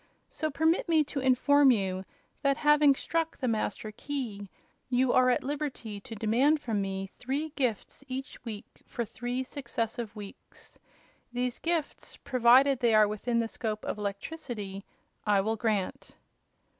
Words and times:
So 0.31 0.49
permit 0.49 0.89
me 0.89 1.03
to 1.03 1.19
inform 1.19 1.69
you 1.69 2.05
that, 2.41 2.57
having 2.57 2.95
struck 2.95 3.37
the 3.37 3.47
Master 3.47 3.91
Key, 3.91 4.49
you 4.89 5.13
are 5.13 5.29
at 5.29 5.43
liberty 5.43 5.99
to 5.99 6.15
demand 6.15 6.59
from 6.59 6.81
me 6.81 7.11
three 7.19 7.49
gifts 7.49 8.03
each 8.07 8.43
week 8.43 8.65
for 8.87 9.05
three 9.05 9.43
successive 9.43 10.15
weeks. 10.15 10.79
These 11.31 11.59
gifts, 11.59 12.17
provided 12.17 12.79
they 12.79 12.95
are 12.95 13.07
within 13.07 13.37
the 13.37 13.47
scope 13.47 13.85
of 13.85 13.99
electricity, 13.99 14.83
I 15.27 15.39
will 15.41 15.55
grant." 15.55 16.15